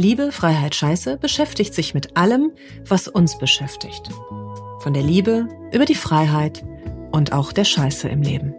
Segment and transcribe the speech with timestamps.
[0.00, 2.52] Liebe, Freiheit, Scheiße beschäftigt sich mit allem,
[2.86, 4.08] was uns beschäftigt.
[4.78, 6.64] Von der Liebe über die Freiheit
[7.10, 8.54] und auch der Scheiße im Leben.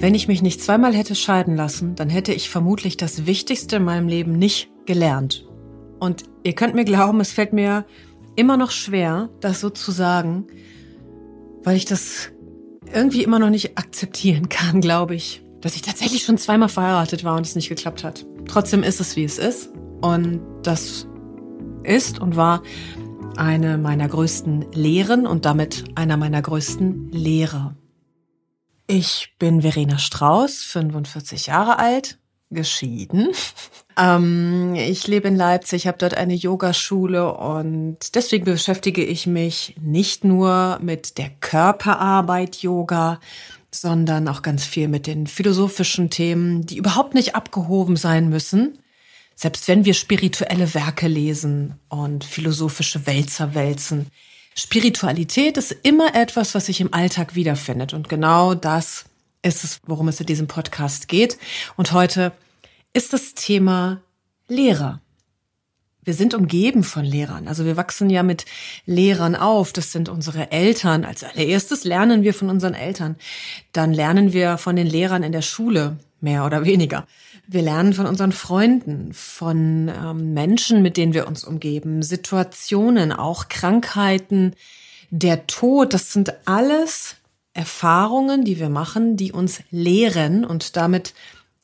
[0.00, 3.84] Wenn ich mich nicht zweimal hätte scheiden lassen, dann hätte ich vermutlich das Wichtigste in
[3.84, 5.44] meinem Leben nicht gelernt.
[5.98, 7.86] Und ihr könnt mir glauben, es fällt mir
[8.36, 10.46] immer noch schwer, das so zu sagen,
[11.64, 12.30] weil ich das
[12.92, 17.36] irgendwie immer noch nicht akzeptieren kann, glaube ich, dass ich tatsächlich schon zweimal verheiratet war
[17.36, 18.26] und es nicht geklappt hat.
[18.48, 19.70] Trotzdem ist es, wie es ist.
[20.00, 21.06] Und das
[21.82, 22.62] ist und war
[23.36, 27.76] eine meiner größten Lehren und damit einer meiner größten Lehrer.
[28.86, 32.18] Ich bin Verena Strauß, 45 Jahre alt,
[32.50, 33.28] geschieden.
[33.96, 40.24] Ähm, ich lebe in Leipzig, habe dort eine Yogaschule und deswegen beschäftige ich mich nicht
[40.24, 43.20] nur mit der Körperarbeit Yoga,
[43.80, 48.78] sondern auch ganz viel mit den philosophischen Themen, die überhaupt nicht abgehoben sein müssen.
[49.34, 54.06] Selbst wenn wir spirituelle Werke lesen und philosophische Wälzer wälzen.
[54.54, 57.92] Spiritualität ist immer etwas, was sich im Alltag wiederfindet.
[57.92, 59.06] Und genau das
[59.42, 61.38] ist es, worum es in diesem Podcast geht.
[61.76, 62.32] Und heute
[62.92, 64.00] ist das Thema
[64.46, 65.00] Lehrer.
[66.04, 67.48] Wir sind umgeben von Lehrern.
[67.48, 68.44] Also wir wachsen ja mit
[68.84, 69.72] Lehrern auf.
[69.72, 71.04] Das sind unsere Eltern.
[71.04, 73.16] Als allererstes lernen wir von unseren Eltern.
[73.72, 77.06] Dann lernen wir von den Lehrern in der Schule, mehr oder weniger.
[77.46, 83.48] Wir lernen von unseren Freunden, von ähm, Menschen, mit denen wir uns umgeben, Situationen, auch
[83.48, 84.54] Krankheiten,
[85.10, 85.94] der Tod.
[85.94, 87.16] Das sind alles
[87.52, 91.14] Erfahrungen, die wir machen, die uns lehren und damit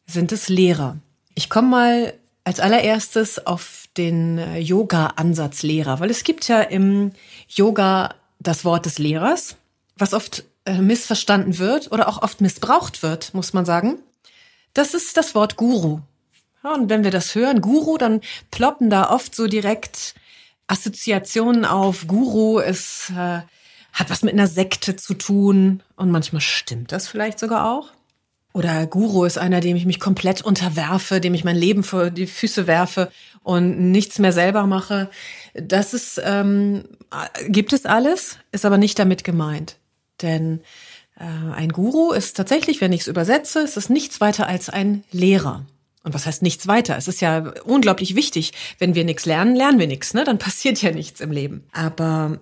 [0.07, 0.99] sind es Lehrer.
[1.34, 2.15] Ich komme mal
[2.45, 7.12] als allererstes auf den äh, Yoga-Ansatz Lehrer, weil es gibt ja im
[7.49, 9.56] Yoga das Wort des Lehrers,
[9.97, 13.99] was oft äh, missverstanden wird oder auch oft missbraucht wird, muss man sagen.
[14.72, 16.00] Das ist das Wort Guru.
[16.65, 20.15] Ja, und wenn wir das hören, Guru, dann ploppen da oft so direkt
[20.66, 22.06] Assoziationen auf.
[22.06, 23.41] Guru ist, äh,
[23.93, 27.91] hat was mit einer Sekte zu tun und manchmal stimmt das vielleicht sogar auch.
[28.53, 32.27] Oder Guru ist einer, dem ich mich komplett unterwerfe, dem ich mein Leben vor die
[32.27, 33.11] Füße werfe
[33.43, 35.09] und nichts mehr selber mache.
[35.55, 36.84] Das ist, ähm,
[37.47, 39.77] gibt es alles, ist aber nicht damit gemeint.
[40.21, 40.60] Denn
[41.16, 45.05] äh, ein Guru ist tatsächlich, wenn ich es übersetze, ist es nichts weiter als ein
[45.12, 45.65] Lehrer.
[46.03, 46.97] Und was heißt nichts weiter?
[46.97, 48.53] Es ist ja unglaublich wichtig.
[48.78, 50.25] Wenn wir nichts lernen, lernen wir nichts, ne?
[50.25, 51.65] Dann passiert ja nichts im Leben.
[51.72, 52.41] Aber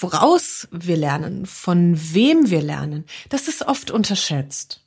[0.00, 4.80] woraus wir lernen, von wem wir lernen, das ist oft unterschätzt.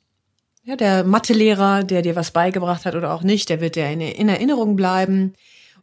[0.66, 4.00] Ja, der Mathelehrer, der dir was beigebracht hat oder auch nicht, der wird dir in,
[4.00, 5.34] in Erinnerung bleiben.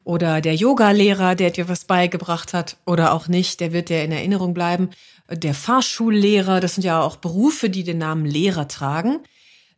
[0.04, 4.12] Oder der Yoga-Lehrer, der dir was beigebracht hat oder auch nicht, der wird dir in
[4.12, 4.90] Erinnerung bleiben.
[5.32, 9.22] Der Fahrschullehrer, das sind ja auch Berufe, die den Namen Lehrer tragen.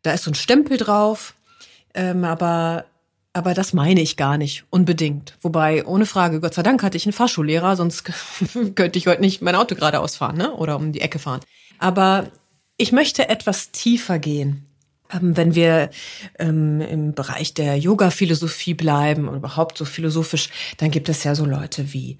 [0.01, 1.35] Da ist so ein Stempel drauf,
[1.93, 2.85] ähm, aber
[3.31, 5.37] aber das meine ich gar nicht unbedingt.
[5.41, 8.05] Wobei, ohne Frage, Gott sei Dank hatte ich einen Fahrschullehrer, sonst
[8.75, 10.51] könnte ich heute nicht mein Auto geradeaus fahren, ne?
[10.53, 11.41] Oder um die Ecke fahren.
[11.77, 12.31] Aber
[12.77, 14.65] ich möchte etwas tiefer gehen.
[15.11, 15.89] Ähm, wenn wir
[16.39, 21.45] ähm, im Bereich der Yoga-Philosophie bleiben und überhaupt so philosophisch, dann gibt es ja so
[21.45, 22.17] Leute wie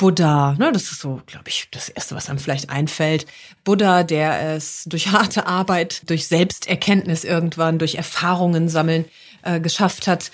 [0.00, 3.26] Buddha, ne, das ist so, glaube ich, das Erste, was einem vielleicht einfällt.
[3.64, 9.04] Buddha, der es durch harte Arbeit, durch Selbsterkenntnis irgendwann, durch Erfahrungen sammeln
[9.42, 10.30] äh, geschafft hat,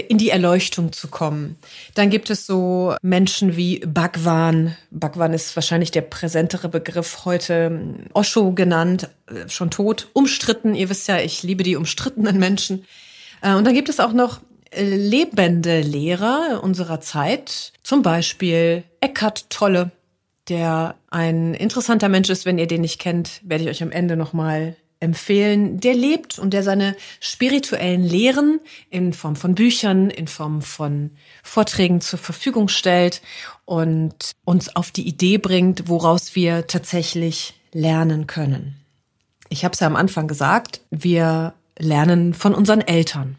[0.00, 1.56] in die Erleuchtung zu kommen.
[1.94, 4.76] Dann gibt es so Menschen wie Bhagwan.
[4.90, 7.94] Bhagwan ist wahrscheinlich der präsentere Begriff heute.
[8.12, 10.74] Osho genannt, äh, schon tot, umstritten.
[10.74, 12.84] Ihr wisst ja, ich liebe die umstrittenen Menschen.
[13.42, 17.72] Äh, und dann gibt es auch noch äh, lebende Lehrer unserer Zeit.
[17.82, 19.90] Zum Beispiel Eckhart Tolle,
[20.48, 22.44] der ein interessanter Mensch ist.
[22.44, 26.52] Wenn ihr den nicht kennt, werde ich euch am Ende nochmal empfehlen, der lebt und
[26.52, 28.60] der seine spirituellen Lehren
[28.90, 31.10] in Form von Büchern, in Form von
[31.42, 33.20] Vorträgen zur Verfügung stellt
[33.64, 38.76] und uns auf die Idee bringt, woraus wir tatsächlich lernen können.
[39.48, 43.36] Ich habe es ja am Anfang gesagt, wir lernen von unseren Eltern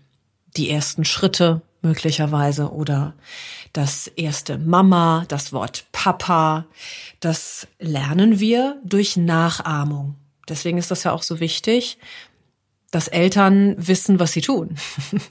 [0.55, 3.13] die ersten Schritte möglicherweise oder
[3.73, 6.65] das erste Mama, das Wort Papa,
[7.19, 10.15] das lernen wir durch Nachahmung.
[10.47, 11.97] Deswegen ist das ja auch so wichtig,
[12.91, 14.75] dass Eltern wissen, was sie tun.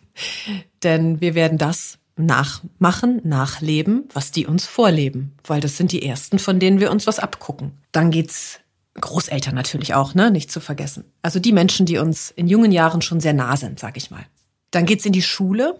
[0.83, 6.39] denn wir werden das nachmachen, nachleben, was die uns vorleben, weil das sind die ersten,
[6.39, 7.73] von denen wir uns was abgucken.
[7.93, 8.61] Dann geht's
[9.01, 11.05] Großeltern natürlich auch, ne, nicht zu vergessen.
[11.21, 14.25] Also die Menschen, die uns in jungen Jahren schon sehr nah sind, sag ich mal.
[14.71, 15.79] Dann geht's in die Schule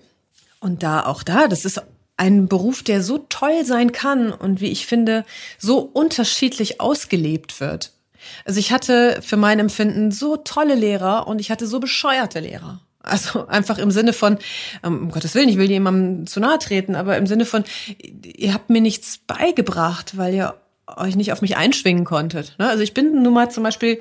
[0.61, 1.83] und da auch da, das ist
[2.19, 5.25] ein Beruf, der so toll sein kann und wie ich finde,
[5.59, 7.93] so unterschiedlich ausgelebt wird.
[8.45, 12.81] Also ich hatte für mein Empfinden so tolle Lehrer und ich hatte so bescheuerte Lehrer.
[13.03, 14.39] Also einfach im Sinne von,
[14.83, 17.65] ähm, um Gottes Willen, ich will jemandem zu nahe treten, aber im Sinne von,
[18.23, 20.55] ihr habt mir nichts beigebracht, weil ihr
[20.89, 22.57] euch nicht auf mich einschwingen konntet.
[22.59, 22.69] Ne?
[22.69, 24.01] Also ich bin nun mal zum Beispiel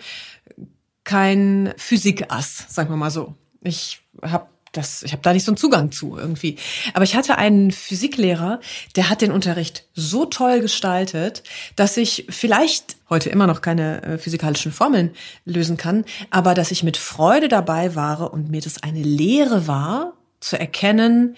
[1.04, 3.36] kein Physikass, sagen wir mal so.
[3.62, 6.58] Ich habe das, ich habe da nicht so einen Zugang zu irgendwie.
[6.94, 8.60] Aber ich hatte einen Physiklehrer,
[8.96, 11.44] der hat den Unterricht so toll gestaltet,
[11.76, 15.12] dass ich vielleicht heute immer noch keine äh, physikalischen Formeln
[15.46, 20.14] lösen kann, aber dass ich mit Freude dabei war und mir das eine Lehre war,
[20.40, 21.36] zu erkennen,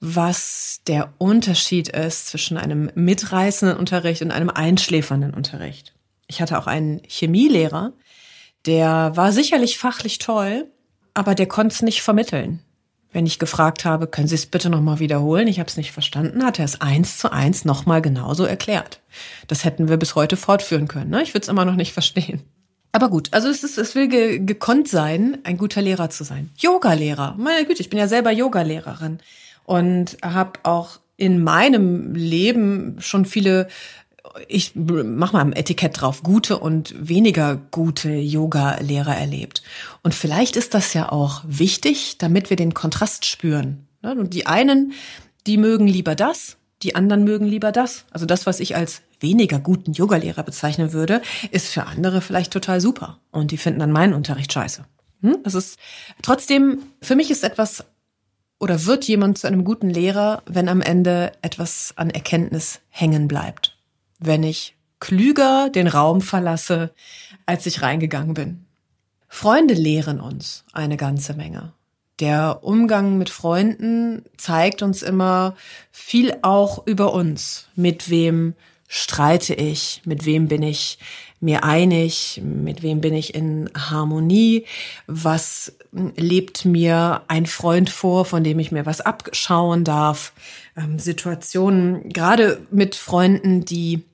[0.00, 5.94] was der Unterschied ist zwischen einem mitreißenden Unterricht und einem einschläfernden Unterricht.
[6.26, 7.92] Ich hatte auch einen Chemielehrer,
[8.66, 10.70] der war sicherlich fachlich toll,
[11.14, 12.60] aber der konnte es nicht vermitteln.
[13.12, 16.44] Wenn ich gefragt habe, können Sie es bitte nochmal wiederholen, ich habe es nicht verstanden,
[16.44, 19.00] hat er es eins zu eins nochmal genauso erklärt.
[19.48, 21.10] Das hätten wir bis heute fortführen können.
[21.10, 21.22] Ne?
[21.22, 22.42] Ich würde es immer noch nicht verstehen.
[22.92, 26.50] Aber gut, also es, ist, es will ge gekonnt sein, ein guter Lehrer zu sein.
[26.58, 29.18] Yoga-Lehrer, meine Güte, ich bin ja selber Yoga-Lehrerin
[29.64, 33.68] und habe auch in meinem Leben schon viele
[34.48, 39.62] ich mach mal ein Etikett drauf, gute und weniger gute Yoga-Lehrer erlebt.
[40.02, 43.86] Und vielleicht ist das ja auch wichtig, damit wir den Kontrast spüren.
[44.02, 44.92] Und die einen,
[45.46, 48.04] die mögen lieber das, die anderen mögen lieber das.
[48.10, 52.80] Also das, was ich als weniger guten Yogalehrer bezeichnen würde, ist für andere vielleicht total
[52.80, 53.18] super.
[53.30, 54.84] Und die finden dann meinen Unterricht scheiße.
[55.22, 55.38] Hm?
[55.44, 55.78] Das ist
[56.22, 57.84] trotzdem, für mich ist etwas
[58.58, 63.71] oder wird jemand zu einem guten Lehrer, wenn am Ende etwas an Erkenntnis hängen bleibt
[64.26, 66.92] wenn ich klüger den Raum verlasse,
[67.46, 68.66] als ich reingegangen bin.
[69.28, 71.72] Freunde lehren uns eine ganze Menge.
[72.20, 75.56] Der Umgang mit Freunden zeigt uns immer
[75.90, 77.66] viel auch über uns.
[77.74, 78.54] Mit wem
[78.86, 80.02] streite ich?
[80.04, 80.98] Mit wem bin ich
[81.40, 82.40] mir einig?
[82.44, 84.66] Mit wem bin ich in Harmonie?
[85.06, 90.32] Was lebt mir ein Freund vor, von dem ich mir was abschauen darf?
[90.76, 94.04] Ähm, Situationen, gerade mit Freunden, die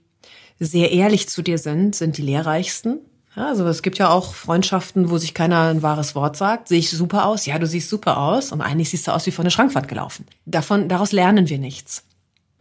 [0.60, 2.98] sehr ehrlich zu dir sind, sind die lehrreichsten.
[3.36, 6.68] Ja, also es gibt ja auch Freundschaften, wo sich keiner ein wahres Wort sagt.
[6.68, 7.46] Sehe ich super aus?
[7.46, 8.50] Ja, du siehst super aus.
[8.50, 10.26] Und eigentlich siehst du aus wie von der Schrankwand gelaufen.
[10.44, 12.04] Davon, daraus lernen wir nichts.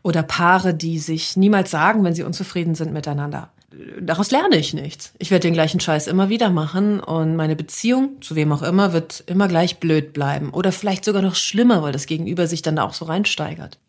[0.03, 3.49] Oder Paare, die sich niemals sagen, wenn sie unzufrieden sind miteinander.
[3.99, 5.13] Daraus lerne ich nichts.
[5.17, 8.93] Ich werde den gleichen Scheiß immer wieder machen und meine Beziehung, zu wem auch immer,
[8.93, 10.51] wird immer gleich blöd bleiben.
[10.51, 13.79] Oder vielleicht sogar noch schlimmer, weil das Gegenüber sich dann da auch so reinsteigert.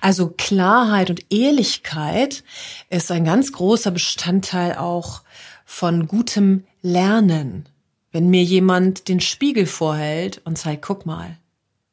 [0.00, 2.44] Also Klarheit und Ehrlichkeit
[2.88, 5.22] ist ein ganz großer Bestandteil auch
[5.64, 7.68] von gutem Lernen.
[8.12, 11.36] Wenn mir jemand den Spiegel vorhält und zeigt, guck mal,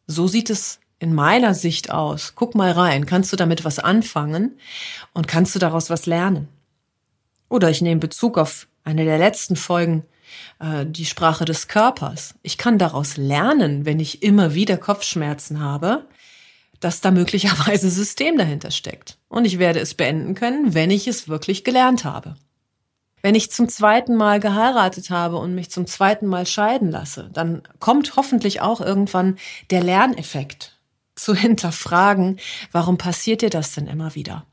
[0.08, 2.34] so sieht es in meiner Sicht aus.
[2.36, 3.06] Guck mal rein.
[3.06, 4.58] Kannst du damit was anfangen
[5.14, 6.48] und kannst du daraus was lernen?
[7.50, 10.04] Oder ich nehme Bezug auf eine der letzten Folgen,
[10.60, 12.36] äh, die Sprache des Körpers.
[12.44, 16.06] Ich kann daraus lernen, wenn ich immer wieder Kopfschmerzen habe,
[16.86, 19.18] dass da möglicherweise System dahinter steckt.
[19.28, 22.36] Und ich werde es beenden können, wenn ich es wirklich gelernt habe.
[23.24, 27.64] Wenn ich zum zweiten Mal geheiratet habe und mich zum zweiten Mal scheiden lasse, dann
[27.80, 29.40] kommt hoffentlich auch irgendwann
[29.72, 30.80] der Lerneffekt
[31.16, 32.40] zu hinterfragen,
[32.72, 34.46] warum passiert dir das denn immer wieder?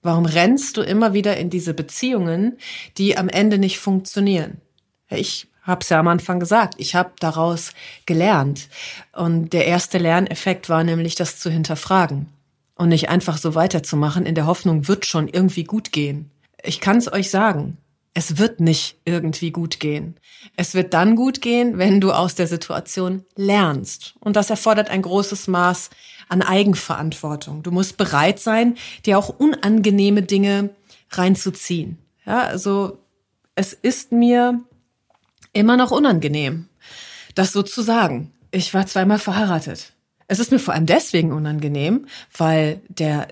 [0.00, 2.56] Warum rennst du immer wieder in diese Beziehungen,
[2.98, 4.60] die am Ende nicht funktionieren?
[5.08, 7.72] Ich habe es ja am Anfang gesagt, ich habe daraus
[8.06, 8.68] gelernt.
[9.12, 12.28] Und der erste Lerneffekt war nämlich, das zu hinterfragen
[12.74, 16.30] und nicht einfach so weiterzumachen in der Hoffnung, wird schon irgendwie gut gehen.
[16.62, 17.76] Ich kann es euch sagen,
[18.14, 20.16] es wird nicht irgendwie gut gehen.
[20.56, 24.14] Es wird dann gut gehen, wenn du aus der Situation lernst.
[24.18, 25.90] Und das erfordert ein großes Maß
[26.28, 27.62] an Eigenverantwortung.
[27.62, 28.76] Du musst bereit sein,
[29.06, 30.70] dir auch unangenehme Dinge
[31.10, 31.98] reinzuziehen.
[32.26, 32.98] Ja, also
[33.54, 34.60] es ist mir
[35.52, 36.68] immer noch unangenehm,
[37.34, 38.32] das so zu sagen.
[38.50, 39.92] Ich war zweimal verheiratet.
[40.26, 43.28] Es ist mir vor allem deswegen unangenehm, weil der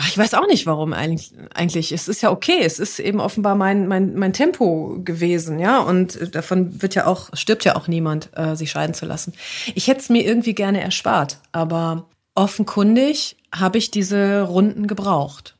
[0.00, 1.90] Ach, ich weiß auch nicht, warum eigentlich, eigentlich.
[1.90, 2.60] Es ist ja okay.
[2.62, 5.80] Es ist eben offenbar mein, mein, mein Tempo gewesen, ja.
[5.80, 9.32] Und davon wird ja auch, stirbt ja auch niemand, äh, sich scheiden zu lassen.
[9.74, 15.56] Ich hätte es mir irgendwie gerne erspart, aber offenkundig habe ich diese Runden gebraucht.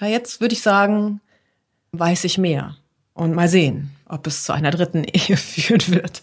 [0.00, 1.20] Ja, jetzt würde ich sagen,
[1.90, 2.76] weiß ich mehr.
[3.20, 6.22] Und mal sehen, ob es zu einer dritten Ehe führen wird.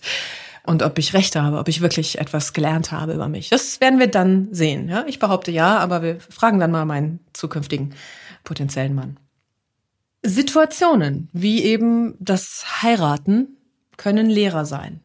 [0.65, 3.49] und ob ich Recht habe, ob ich wirklich etwas gelernt habe über mich.
[3.49, 4.89] Das werden wir dann sehen.
[4.89, 5.05] Ja?
[5.05, 7.93] Ich behaupte ja, aber wir fragen dann mal meinen zukünftigen
[8.43, 9.17] potenziellen Mann.
[10.23, 13.57] Situationen wie eben das Heiraten
[13.95, 15.01] können Lehrer sein.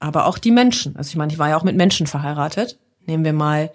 [0.00, 0.96] Aber auch die Menschen.
[0.96, 2.80] Also ich meine, ich war ja auch mit Menschen verheiratet.
[3.06, 3.70] Nehmen wir mal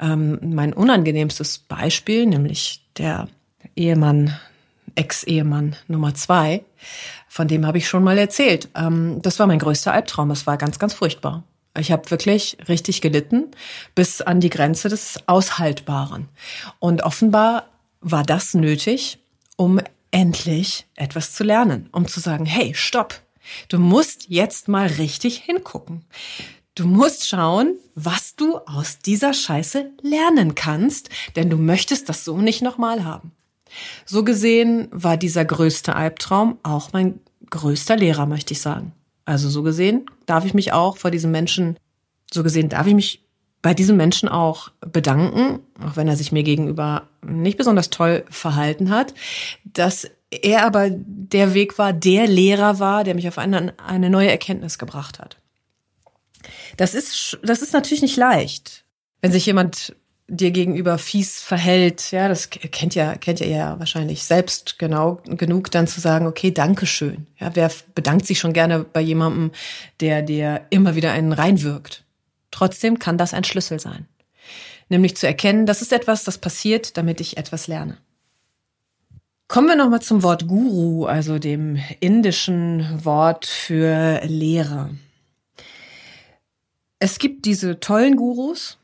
[0.00, 3.28] ähm, mein unangenehmstes Beispiel, nämlich der
[3.76, 4.34] Ehemann,
[4.94, 6.64] Ex-Ehemann Nummer zwei.
[7.28, 8.68] Von dem habe ich schon mal erzählt.
[8.74, 10.30] Ähm, das war mein größter Albtraum.
[10.30, 11.44] Es war ganz, ganz furchtbar.
[11.78, 13.50] Ich habe wirklich richtig gelitten
[13.94, 16.28] bis an die Grenze des Aushaltbaren.
[16.78, 17.68] Und offenbar
[18.00, 19.18] war das nötig,
[19.56, 19.80] um
[20.10, 23.20] endlich etwas zu lernen, um zu sagen, hey, stopp,
[23.68, 26.04] du musst jetzt mal richtig hingucken.
[26.74, 32.38] Du musst schauen, was du aus dieser Scheiße lernen kannst, denn du möchtest das so
[32.38, 33.32] nicht nochmal haben.
[34.04, 38.92] So gesehen war dieser größte Albtraum auch mein größter Lehrer, möchte ich sagen.
[39.24, 41.76] Also so gesehen darf ich mich auch vor diesem Menschen,
[42.32, 43.22] so gesehen darf ich mich
[43.60, 48.90] bei diesem Menschen auch bedanken, auch wenn er sich mir gegenüber nicht besonders toll verhalten
[48.90, 49.14] hat,
[49.64, 54.30] dass er aber der Weg war, der Lehrer war, der mich auf eine, eine neue
[54.30, 55.36] Erkenntnis gebracht hat.
[56.76, 58.84] Das ist, das ist natürlich nicht leicht,
[59.20, 59.94] wenn sich jemand
[60.28, 65.70] dir gegenüber fies verhält, ja, das kennt ja, kennt ihr ja wahrscheinlich selbst genau genug,
[65.70, 67.26] dann zu sagen, okay, danke schön.
[67.38, 69.50] Ja, wer bedankt sich schon gerne bei jemandem,
[70.00, 72.04] der dir immer wieder einen reinwirkt?
[72.50, 74.06] Trotzdem kann das ein Schlüssel sein.
[74.88, 77.98] Nämlich zu erkennen, das ist etwas, das passiert, damit ich etwas lerne.
[79.48, 84.90] Kommen wir nochmal zum Wort Guru, also dem indischen Wort für Lehrer.
[86.98, 88.78] Es gibt diese tollen Gurus,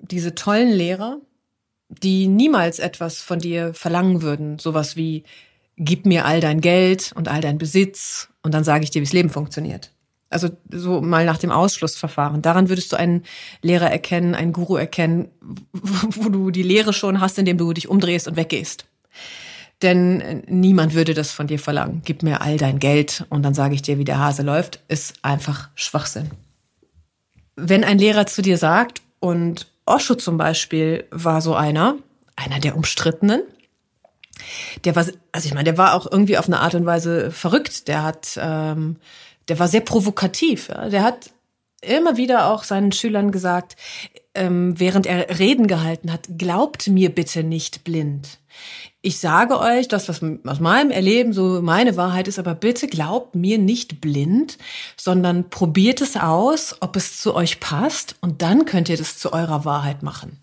[0.00, 1.18] diese tollen Lehrer,
[1.88, 5.24] die niemals etwas von dir verlangen würden, sowas wie
[5.76, 9.06] gib mir all dein Geld und all dein Besitz und dann sage ich dir, wie
[9.06, 9.90] das Leben funktioniert.
[10.28, 12.42] Also so mal nach dem Ausschlussverfahren.
[12.42, 13.24] Daran würdest du einen
[13.62, 15.28] Lehrer erkennen, einen Guru erkennen,
[15.72, 18.84] wo du die Lehre schon hast, indem du dich umdrehst und weggehst.
[19.82, 22.02] Denn äh, niemand würde das von dir verlangen.
[22.04, 25.14] Gib mir all dein Geld und dann sage ich dir, wie der Hase läuft, ist
[25.22, 26.30] einfach Schwachsinn.
[27.56, 31.96] Wenn ein Lehrer zu dir sagt, und Osho zum Beispiel war so einer,
[32.36, 33.42] einer der umstrittenen,
[34.84, 37.88] der war, also ich meine, der war auch irgendwie auf eine Art und Weise verrückt.
[37.88, 38.96] Der hat ähm,
[39.50, 40.68] der war sehr provokativ.
[40.68, 40.88] Ja?
[40.88, 41.30] Der hat
[41.82, 43.76] immer wieder auch seinen Schülern gesagt,
[44.34, 48.38] ähm, während er Reden gehalten hat, glaubt mir bitte nicht blind.
[49.02, 53.34] Ich sage euch, das, was aus meinem Erleben so meine Wahrheit ist, aber bitte glaubt
[53.34, 54.58] mir nicht blind,
[54.96, 59.32] sondern probiert es aus, ob es zu euch passt und dann könnt ihr das zu
[59.32, 60.38] eurer Wahrheit machen.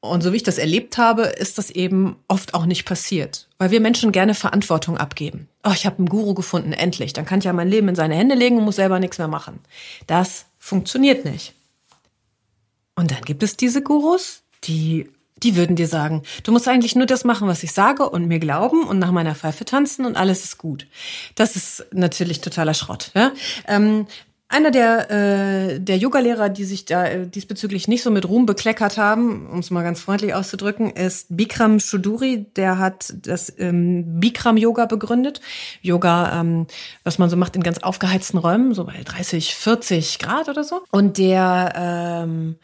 [0.00, 3.70] Und so wie ich das erlebt habe, ist das eben oft auch nicht passiert, weil
[3.70, 5.48] wir Menschen gerne Verantwortung abgeben.
[5.64, 7.14] Oh, ich habe einen Guru gefunden, endlich.
[7.14, 9.28] Dann kann ich ja mein Leben in seine Hände legen und muss selber nichts mehr
[9.28, 9.58] machen.
[10.06, 11.54] Das funktioniert nicht.
[12.94, 15.10] Und dann gibt es diese Gurus, die
[15.42, 18.38] die würden dir sagen, du musst eigentlich nur das machen, was ich sage und mir
[18.38, 20.86] glauben und nach meiner Pfeife tanzen und alles ist gut.
[21.34, 23.10] Das ist natürlich totaler Schrott.
[23.14, 23.32] Ja?
[23.66, 24.06] Ähm,
[24.50, 28.96] einer der, äh, der Yogalehrer, die sich da äh, diesbezüglich nicht so mit Ruhm bekleckert
[28.96, 32.46] haben, um es mal ganz freundlich auszudrücken, ist Bikram Shuduri.
[32.56, 35.42] Der hat das ähm, Bikram Yoga begründet.
[35.82, 36.66] Yoga, ähm,
[37.04, 40.80] was man so macht in ganz aufgeheizten Räumen, so bei 30, 40 Grad oder so.
[40.90, 42.56] Und der ähm,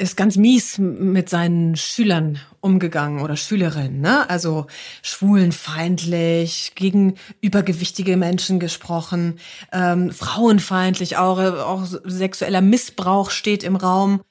[0.00, 4.28] ist ganz mies mit seinen Schülern umgegangen oder Schülerinnen, ne?
[4.30, 4.66] Also
[5.02, 9.38] schwulenfeindlich, gegen übergewichtige Menschen gesprochen,
[9.72, 14.22] ähm, frauenfeindlich, auch, auch sexueller Missbrauch steht im Raum.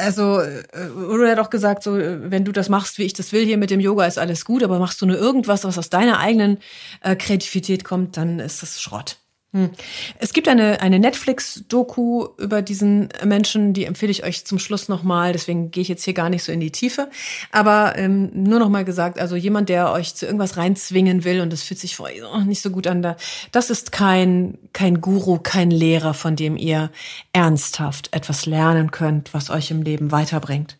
[0.00, 3.44] Also, äh, er hat auch gesagt, so, wenn du das machst, wie ich das will,
[3.44, 6.20] hier mit dem Yoga ist alles gut, aber machst du nur irgendwas, was aus deiner
[6.20, 6.58] eigenen
[7.00, 9.18] äh, Kreativität kommt, dann ist das Schrott.
[9.52, 9.70] Hm.
[10.18, 15.32] Es gibt eine, eine Netflix-Doku über diesen Menschen, die empfehle ich euch zum Schluss nochmal,
[15.32, 17.08] deswegen gehe ich jetzt hier gar nicht so in die Tiefe.
[17.50, 21.62] Aber ähm, nur nochmal gesagt, also jemand, der euch zu irgendwas reinzwingen will und das
[21.62, 23.16] fühlt sich vor oh, nicht so gut an, da,
[23.50, 26.90] das ist kein, kein Guru, kein Lehrer, von dem ihr
[27.32, 30.76] ernsthaft etwas lernen könnt, was euch im Leben weiterbringt.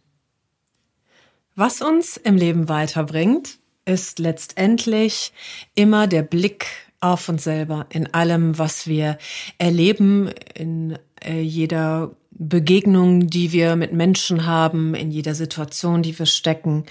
[1.55, 5.33] Was uns im Leben weiterbringt, ist letztendlich
[5.75, 6.67] immer der Blick
[7.01, 9.19] auf uns selber, in allem, was wir
[9.59, 16.27] erleben, in äh, jeder Begegnung, die wir mit Menschen haben, in jeder Situation, die wir
[16.27, 16.85] stecken.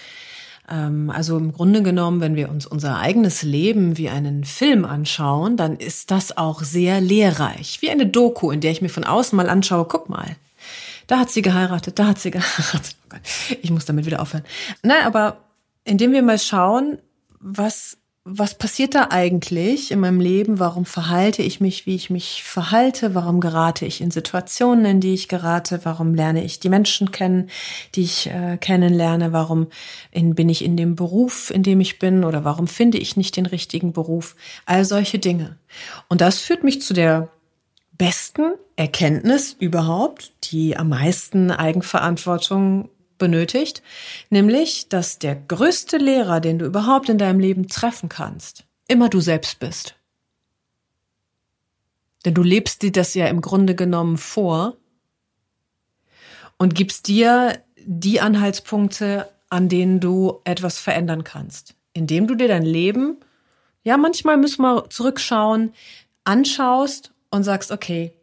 [0.69, 5.57] Ähm, also im Grunde genommen, wenn wir uns unser eigenes Leben wie einen Film anschauen,
[5.57, 7.81] dann ist das auch sehr lehrreich.
[7.81, 10.35] Wie eine Doku, in der ich mir von außen mal anschaue, guck mal,
[11.07, 12.95] da hat sie geheiratet, da hat sie geheiratet.
[13.13, 13.17] Oh
[13.61, 14.43] ich muss damit wieder aufhören.
[14.83, 15.37] Nein, aber
[15.85, 16.97] indem wir mal schauen,
[17.39, 17.97] was
[18.29, 20.59] was passiert da eigentlich in meinem Leben?
[20.59, 23.15] Warum verhalte ich mich, wie ich mich verhalte?
[23.15, 25.79] Warum gerate ich in Situationen, in die ich gerate?
[25.83, 27.49] Warum lerne ich die Menschen kennen,
[27.95, 29.31] die ich äh, kennenlerne?
[29.31, 29.67] Warum
[30.11, 32.25] in, bin ich in dem Beruf, in dem ich bin?
[32.25, 34.35] Oder warum finde ich nicht den richtigen Beruf?
[34.65, 35.57] All solche Dinge.
[36.09, 37.29] Und das führt mich zu der
[37.97, 43.81] besten Erkenntnis überhaupt, die am meisten Eigenverantwortung benötigt,
[44.29, 49.19] nämlich, dass der größte Lehrer, den du überhaupt in deinem Leben treffen kannst, immer du
[49.19, 49.95] selbst bist.
[52.25, 54.75] Denn du lebst dir das ja im Grunde genommen vor
[56.57, 62.65] und gibst dir die Anhaltspunkte, an denen du etwas verändern kannst, indem du dir dein
[62.65, 63.17] Leben,
[63.83, 65.73] ja, manchmal müssen wir zurückschauen,
[66.25, 68.16] anschaust und sagst, okay,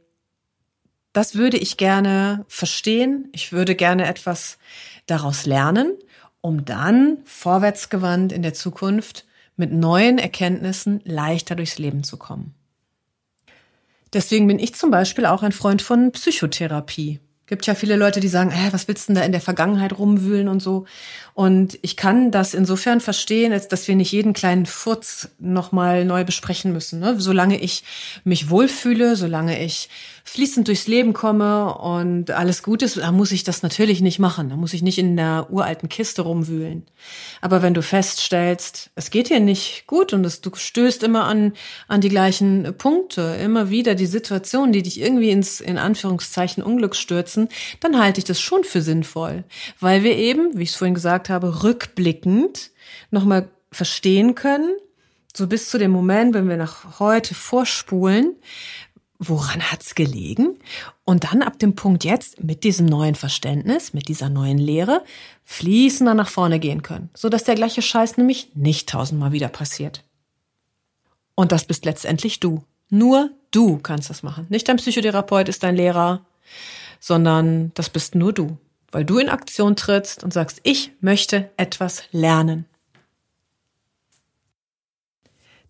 [1.14, 3.28] das würde ich gerne verstehen.
[3.32, 4.58] Ich würde gerne etwas
[5.06, 5.96] daraus lernen,
[6.40, 9.24] um dann vorwärtsgewandt in der Zukunft
[9.56, 12.54] mit neuen Erkenntnissen leichter durchs Leben zu kommen.
[14.12, 17.20] Deswegen bin ich zum Beispiel auch ein Freund von Psychotherapie.
[17.46, 19.98] Gibt ja viele Leute, die sagen, äh, was willst du denn da in der Vergangenheit
[19.98, 20.86] rumwühlen und so.
[21.34, 26.24] Und ich kann das insofern verstehen, als dass wir nicht jeden kleinen Furz nochmal neu
[26.24, 27.00] besprechen müssen.
[27.00, 27.20] Ne?
[27.20, 27.84] Solange ich
[28.24, 29.90] mich wohlfühle, solange ich
[30.26, 34.48] fließend durchs Leben komme und alles gut ist, dann muss ich das natürlich nicht machen.
[34.48, 36.86] Da muss ich nicht in der uralten Kiste rumwühlen.
[37.42, 41.52] Aber wenn du feststellst, es geht dir nicht gut und es, du stößt immer an,
[41.88, 46.96] an die gleichen Punkte, immer wieder die Situation, die dich irgendwie ins, in Anführungszeichen, Unglück
[46.96, 47.48] stürzen,
[47.80, 49.44] dann halte ich das schon für sinnvoll.
[49.78, 52.70] Weil wir eben, wie ich es vorhin gesagt habe, rückblickend
[53.10, 54.74] nochmal verstehen können,
[55.36, 58.36] so bis zu dem Moment, wenn wir nach heute vorspulen,
[59.18, 60.58] woran hat's gelegen?
[61.04, 65.04] Und dann ab dem Punkt jetzt mit diesem neuen Verständnis, mit dieser neuen Lehre,
[65.44, 70.04] fließender nach vorne gehen können, so dass der gleiche Scheiß nämlich nicht tausendmal wieder passiert.
[71.34, 72.64] Und das bist letztendlich du.
[72.90, 74.46] Nur du kannst das machen.
[74.50, 76.24] Nicht dein Psychotherapeut ist dein Lehrer,
[77.00, 78.58] sondern das bist nur du,
[78.92, 82.66] weil du in Aktion trittst und sagst, ich möchte etwas lernen.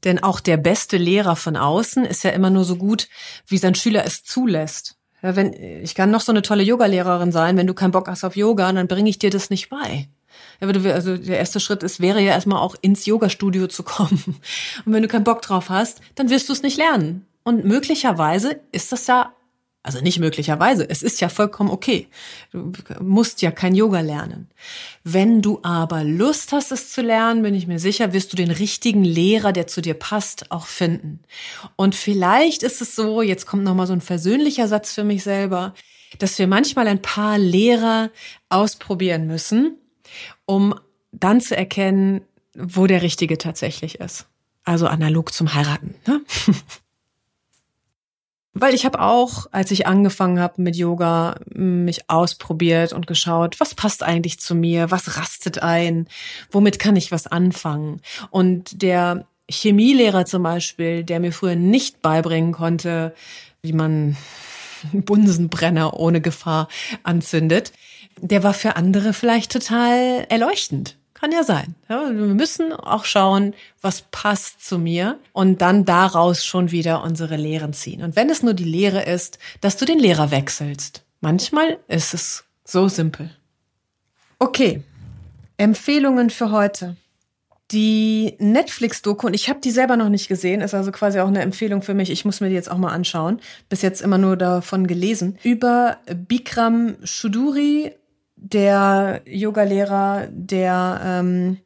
[0.04, 3.08] Denn auch der beste Lehrer von außen ist ja immer nur so gut,
[3.46, 4.96] wie sein Schüler es zulässt.
[5.22, 8.24] Ja, wenn, ich kann noch so eine tolle Yogalehrerin sein, wenn du keinen Bock hast
[8.24, 10.08] auf Yoga, dann bringe ich dir das nicht bei.
[10.60, 14.22] Ja, also der erste Schritt ist, wäre ja erstmal auch ins Yogastudio zu kommen.
[14.84, 17.26] Und wenn du keinen Bock drauf hast, dann wirst du es nicht lernen.
[17.42, 19.32] Und möglicherweise ist das ja
[19.84, 22.08] also nicht möglicherweise, es ist ja vollkommen okay.
[22.52, 24.48] Du musst ja kein Yoga lernen.
[25.04, 28.50] Wenn du aber Lust hast, es zu lernen, bin ich mir sicher, wirst du den
[28.50, 31.20] richtigen Lehrer, der zu dir passt, auch finden.
[31.76, 35.74] Und vielleicht ist es so, jetzt kommt nochmal so ein versöhnlicher Satz für mich selber,
[36.18, 38.10] dass wir manchmal ein paar Lehrer
[38.48, 39.76] ausprobieren müssen,
[40.46, 40.74] um
[41.12, 42.22] dann zu erkennen,
[42.56, 44.28] wo der Richtige tatsächlich ist.
[44.64, 45.94] Also analog zum Heiraten.
[46.06, 46.22] Ne?
[48.56, 53.74] Weil ich habe auch, als ich angefangen habe mit Yoga, mich ausprobiert und geschaut, was
[53.74, 56.06] passt eigentlich zu mir, was rastet ein,
[56.52, 58.00] womit kann ich was anfangen.
[58.30, 63.14] Und der Chemielehrer zum Beispiel, der mir früher nicht beibringen konnte,
[63.60, 64.16] wie man
[64.92, 66.68] Bunsenbrenner ohne Gefahr
[67.02, 67.72] anzündet,
[68.20, 70.96] der war für andere vielleicht total erleuchtend.
[71.24, 71.74] Kann ja sein.
[71.88, 77.36] Ja, wir müssen auch schauen, was passt zu mir und dann daraus schon wieder unsere
[77.36, 78.02] Lehren ziehen.
[78.02, 81.02] Und wenn es nur die Lehre ist, dass du den Lehrer wechselst.
[81.22, 83.30] Manchmal ist es so simpel.
[84.38, 84.82] Okay,
[85.56, 86.94] Empfehlungen für heute.
[87.70, 91.40] Die Netflix-Doku, und ich habe die selber noch nicht gesehen, ist also quasi auch eine
[91.40, 92.10] Empfehlung für mich.
[92.10, 93.40] Ich muss mir die jetzt auch mal anschauen.
[93.70, 95.38] Bis jetzt immer nur davon gelesen.
[95.42, 95.96] Über
[96.28, 97.94] Bikram Shuduri
[98.36, 101.58] der Yogalehrer, der ähm,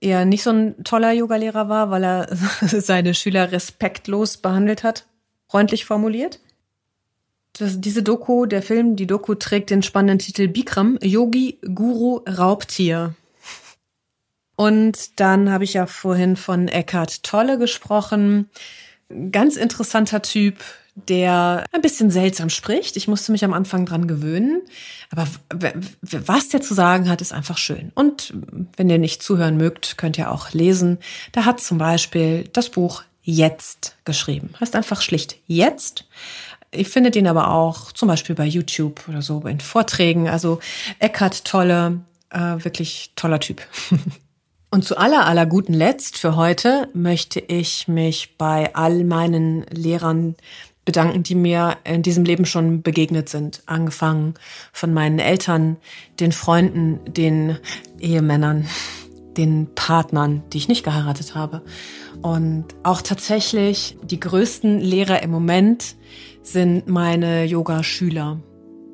[0.00, 2.28] eher nicht so ein toller Yogalehrer war, weil er
[2.60, 5.06] seine Schüler respektlos behandelt hat,
[5.48, 6.40] freundlich formuliert.
[7.54, 13.14] Das, diese Doku, der Film, die Doku trägt den spannenden Titel Bikram, Yogi, Guru, Raubtier.
[14.56, 18.48] Und dann habe ich ja vorhin von Eckhart Tolle gesprochen.
[19.30, 20.56] Ganz interessanter Typ,
[20.94, 22.96] der ein bisschen seltsam spricht.
[22.96, 24.62] Ich musste mich am Anfang dran gewöhnen.
[25.10, 25.26] Aber
[26.00, 27.92] was der zu sagen hat, ist einfach schön.
[27.94, 28.34] Und
[28.76, 30.98] wenn ihr nicht zuhören mögt, könnt ihr auch lesen.
[31.32, 34.50] Da hat zum Beispiel das Buch Jetzt geschrieben.
[34.60, 36.06] Heißt einfach schlicht Jetzt.
[36.72, 40.28] Ich finde ihn aber auch zum Beispiel bei YouTube oder so in Vorträgen.
[40.28, 40.58] Also
[40.98, 42.00] Eckart Tolle,
[42.30, 43.62] äh, wirklich toller Typ.
[44.70, 50.34] Und zu aller aller guten Letzt für heute möchte ich mich bei all meinen Lehrern
[50.84, 53.62] bedanken, die mir in diesem Leben schon begegnet sind.
[53.66, 54.34] Angefangen
[54.72, 55.76] von meinen Eltern,
[56.18, 57.58] den Freunden, den
[58.00, 58.66] Ehemännern,
[59.36, 61.62] den Partnern, die ich nicht geheiratet habe.
[62.20, 65.96] Und auch tatsächlich die größten Lehrer im Moment
[66.42, 68.40] sind meine Yoga-Schüler.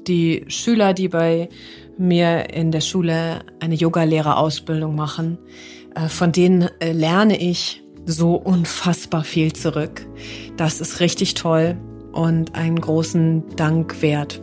[0.06, 1.48] Die Schüler, die bei
[1.98, 5.38] mir in der Schule eine Yogalehrerausbildung machen,
[5.94, 10.06] äh, von denen äh, lerne ich so unfassbar viel zurück.
[10.56, 11.76] Das ist richtig toll
[12.12, 14.40] und einen großen Dank wert.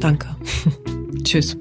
[0.00, 0.36] Danke.
[1.24, 1.56] Tschüss.